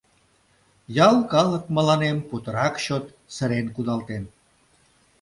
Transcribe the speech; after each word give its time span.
Ял 1.07 1.17
калык 1.31 1.63
мыланем 1.75 2.17
путырак 2.27 2.73
чот 2.85 3.05
сырен 3.35 3.67
кудалтен. 3.75 4.23